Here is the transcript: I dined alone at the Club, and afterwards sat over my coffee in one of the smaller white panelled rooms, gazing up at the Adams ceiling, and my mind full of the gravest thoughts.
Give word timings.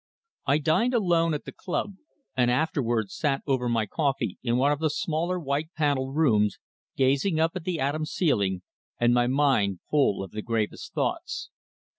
I 0.47 0.57
dined 0.57 0.95
alone 0.95 1.35
at 1.35 1.45
the 1.45 1.51
Club, 1.51 1.93
and 2.35 2.49
afterwards 2.49 3.15
sat 3.15 3.43
over 3.45 3.69
my 3.69 3.85
coffee 3.85 4.39
in 4.41 4.57
one 4.57 4.71
of 4.71 4.79
the 4.79 4.89
smaller 4.89 5.39
white 5.39 5.69
panelled 5.77 6.15
rooms, 6.15 6.57
gazing 6.97 7.39
up 7.39 7.51
at 7.55 7.65
the 7.65 7.79
Adams 7.79 8.09
ceiling, 8.09 8.63
and 8.99 9.13
my 9.13 9.27
mind 9.27 9.81
full 9.91 10.23
of 10.23 10.31
the 10.31 10.41
gravest 10.41 10.95
thoughts. 10.95 11.51